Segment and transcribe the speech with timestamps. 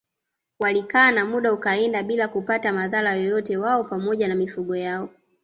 [0.59, 5.09] Walikaa na muda ukaenda bila kupata madhara yoyote wao pamoja na mifugo yao